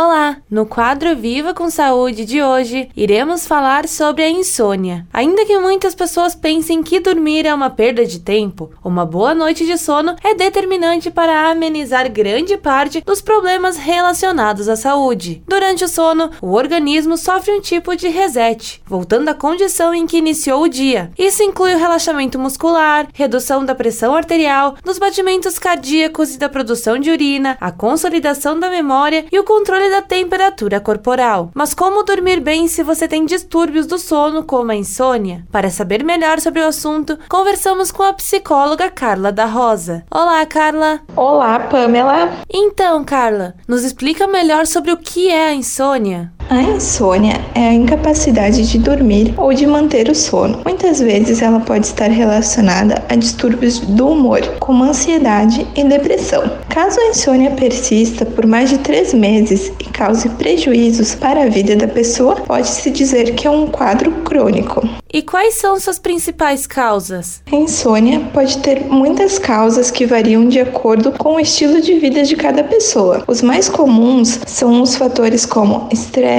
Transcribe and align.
Olá! 0.00 0.36
No 0.48 0.64
quadro 0.64 1.16
Viva 1.16 1.52
com 1.52 1.68
Saúde 1.68 2.24
de 2.24 2.40
hoje, 2.40 2.88
iremos 2.96 3.48
falar 3.48 3.88
sobre 3.88 4.22
a 4.22 4.30
insônia. 4.30 5.04
Ainda 5.12 5.44
que 5.44 5.58
muitas 5.58 5.92
pessoas 5.92 6.36
pensem 6.36 6.84
que 6.84 7.00
dormir 7.00 7.44
é 7.44 7.52
uma 7.52 7.68
perda 7.68 8.06
de 8.06 8.20
tempo, 8.20 8.70
uma 8.84 9.04
boa 9.04 9.34
noite 9.34 9.66
de 9.66 9.76
sono 9.76 10.14
é 10.22 10.36
determinante 10.36 11.10
para 11.10 11.50
amenizar 11.50 12.08
grande 12.12 12.56
parte 12.56 13.00
dos 13.04 13.20
problemas 13.20 13.76
relacionados 13.76 14.68
à 14.68 14.76
saúde. 14.76 15.42
Durante 15.48 15.82
o 15.82 15.88
sono, 15.88 16.30
o 16.40 16.52
organismo 16.52 17.16
sofre 17.16 17.50
um 17.50 17.60
tipo 17.60 17.96
de 17.96 18.06
reset, 18.06 18.80
voltando 18.86 19.30
à 19.30 19.34
condição 19.34 19.92
em 19.92 20.06
que 20.06 20.18
iniciou 20.18 20.62
o 20.62 20.68
dia. 20.68 21.10
Isso 21.18 21.42
inclui 21.42 21.74
o 21.74 21.78
relaxamento 21.78 22.38
muscular, 22.38 23.08
redução 23.12 23.64
da 23.64 23.74
pressão 23.74 24.14
arterial, 24.14 24.76
dos 24.84 24.96
batimentos 24.96 25.58
cardíacos 25.58 26.36
e 26.36 26.38
da 26.38 26.48
produção 26.48 27.00
de 27.00 27.10
urina, 27.10 27.58
a 27.60 27.72
consolidação 27.72 28.60
da 28.60 28.70
memória 28.70 29.26
e 29.32 29.36
o 29.40 29.42
controle 29.42 29.87
da 29.90 30.02
temperatura 30.02 30.80
corporal. 30.80 31.50
Mas 31.54 31.74
como 31.74 32.02
dormir 32.02 32.40
bem 32.40 32.68
se 32.68 32.82
você 32.82 33.08
tem 33.08 33.24
distúrbios 33.24 33.86
do 33.86 33.98
sono, 33.98 34.42
como 34.42 34.70
a 34.70 34.76
insônia? 34.76 35.46
Para 35.50 35.70
saber 35.70 36.04
melhor 36.04 36.40
sobre 36.40 36.60
o 36.60 36.66
assunto, 36.66 37.18
conversamos 37.28 37.90
com 37.90 38.02
a 38.02 38.12
psicóloga 38.12 38.90
Carla 38.90 39.32
da 39.32 39.46
Rosa. 39.46 40.04
Olá, 40.10 40.44
Carla. 40.46 41.00
Olá, 41.14 41.60
Pamela. 41.60 42.30
Então, 42.48 43.04
Carla, 43.04 43.54
nos 43.66 43.84
explica 43.84 44.26
melhor 44.26 44.66
sobre 44.66 44.92
o 44.92 44.96
que 44.96 45.28
é 45.28 45.48
a 45.48 45.54
insônia. 45.54 46.32
A 46.50 46.62
insônia 46.62 47.42
é 47.54 47.68
a 47.68 47.74
incapacidade 47.74 48.66
de 48.66 48.78
dormir 48.78 49.34
ou 49.36 49.52
de 49.52 49.66
manter 49.66 50.08
o 50.08 50.14
sono. 50.14 50.62
Muitas 50.64 50.98
vezes 50.98 51.42
ela 51.42 51.60
pode 51.60 51.84
estar 51.84 52.08
relacionada 52.10 53.04
a 53.06 53.14
distúrbios 53.16 53.80
do 53.80 54.08
humor, 54.08 54.40
como 54.58 54.82
ansiedade 54.82 55.66
e 55.76 55.84
depressão. 55.84 56.50
Caso 56.70 56.98
a 57.00 57.08
insônia 57.08 57.50
persista 57.50 58.24
por 58.24 58.46
mais 58.46 58.70
de 58.70 58.78
três 58.78 59.12
meses 59.12 59.70
e 59.78 59.84
cause 59.92 60.26
prejuízos 60.30 61.14
para 61.14 61.42
a 61.42 61.48
vida 61.48 61.76
da 61.76 61.86
pessoa, 61.86 62.36
pode-se 62.36 62.90
dizer 62.90 63.34
que 63.34 63.46
é 63.46 63.50
um 63.50 63.66
quadro 63.66 64.10
crônico. 64.24 64.88
E 65.12 65.22
quais 65.22 65.54
são 65.54 65.78
suas 65.80 65.98
principais 65.98 66.66
causas? 66.66 67.42
A 67.50 67.56
insônia 67.56 68.20
pode 68.32 68.58
ter 68.58 68.84
muitas 68.84 69.38
causas 69.38 69.90
que 69.90 70.06
variam 70.06 70.46
de 70.48 70.60
acordo 70.60 71.12
com 71.12 71.36
o 71.36 71.40
estilo 71.40 71.80
de 71.80 71.94
vida 71.94 72.22
de 72.24 72.36
cada 72.36 72.62
pessoa. 72.62 73.24
Os 73.26 73.40
mais 73.40 73.68
comuns 73.68 74.38
são 74.46 74.82
os 74.82 74.96
fatores 74.96 75.46
como 75.46 75.88
estresse, 75.90 76.37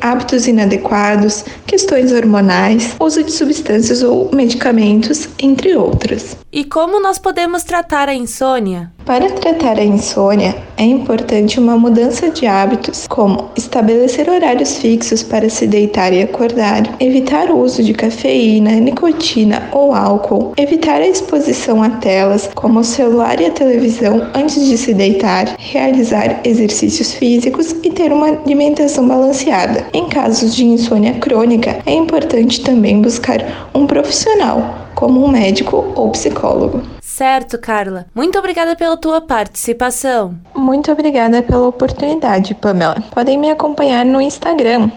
hábitos 0.00 0.46
inadequados, 0.46 1.44
questões 1.66 2.12
hormonais, 2.12 2.94
uso 3.00 3.22
de 3.22 3.32
substâncias 3.32 4.02
ou 4.02 4.30
medicamentos, 4.32 5.28
entre 5.38 5.76
outros. 5.76 6.36
E 6.52 6.64
como 6.64 7.00
nós 7.00 7.18
podemos 7.18 7.62
tratar 7.62 8.08
a 8.08 8.14
insônia? 8.14 8.92
Para 9.04 9.30
tratar 9.30 9.78
a 9.78 9.84
insônia, 9.84 10.54
é 10.76 10.84
importante 10.84 11.58
uma 11.58 11.76
mudança 11.76 12.30
de 12.30 12.46
hábitos, 12.46 13.06
como 13.08 13.50
estabelecer 13.56 14.28
horários 14.28 14.76
fixos 14.76 15.22
para 15.22 15.48
se 15.48 15.66
deitar 15.66 16.12
e 16.12 16.22
acordar, 16.22 16.82
evitar 17.00 17.50
o 17.50 17.58
uso 17.58 17.82
de 17.82 17.94
cafeína, 17.94 18.72
nicotina 18.72 19.68
ou 19.72 19.94
álcool, 19.94 20.52
evitar 20.56 21.00
a 21.00 21.08
exposição 21.08 21.82
a 21.82 21.90
telas, 21.90 22.50
como 22.54 22.80
o 22.80 22.84
celular 22.84 23.40
e 23.40 23.46
a 23.46 23.50
televisão 23.50 24.28
antes 24.34 24.66
de 24.66 24.76
se 24.76 24.94
deitar, 24.94 25.56
realizar 25.58 26.40
exercícios 26.44 27.12
físicos 27.12 27.74
e 27.82 27.90
ter 27.90 28.12
uma 28.12 28.28
alimentação 28.28 29.08
balanceada. 29.08 29.86
Em 29.92 30.08
casos 30.08 30.54
de 30.54 30.64
insônia 30.64 31.14
crônica, 31.14 31.78
é 31.84 31.92
importante 31.92 32.62
também 32.62 33.00
buscar 33.00 33.70
um 33.74 33.86
profissional, 33.86 34.88
como 34.94 35.24
um 35.24 35.28
médico 35.28 35.92
ou 35.96 36.10
psicólogo. 36.10 36.99
Certo, 37.20 37.58
Carla. 37.58 38.06
Muito 38.14 38.38
obrigada 38.38 38.74
pela 38.74 38.96
tua 38.96 39.20
participação. 39.20 40.34
Muito 40.56 40.90
obrigada 40.90 41.42
pela 41.42 41.68
oportunidade, 41.68 42.54
Pamela. 42.54 42.96
Podem 43.12 43.36
me 43.36 43.50
acompanhar 43.50 44.06
no 44.06 44.22
Instagram, 44.22 44.90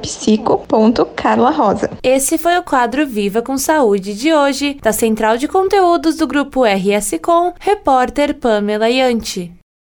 psico.carlarosa. 0.00 1.90
Esse 2.00 2.38
foi 2.38 2.56
o 2.56 2.62
quadro 2.62 3.04
Viva 3.04 3.42
com 3.42 3.58
Saúde 3.58 4.14
de 4.14 4.32
hoje, 4.32 4.78
da 4.80 4.92
Central 4.92 5.36
de 5.36 5.48
Conteúdos 5.48 6.14
do 6.14 6.28
Grupo 6.28 6.62
RS 6.62 7.18
Com, 7.20 7.52
repórter 7.58 8.34
Pamela 8.34 8.88
Yanti. 8.88 9.52